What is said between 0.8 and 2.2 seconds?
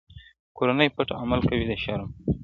پټ عمل کوي د شرم,